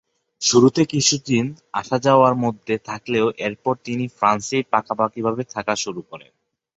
[0.41, 1.45] শুরুতে কিছুদিন
[1.73, 6.31] আসা-যাওয়ার মধ্যে থাকলেও এরপর তিনি ফ্রান্সেই পাকাপাকিভাবে থাকা শুরু করেন।